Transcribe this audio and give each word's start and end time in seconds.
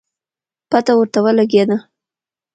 پته 0.69 0.91
ورته 0.97 1.19
ولګېده 1.23 1.77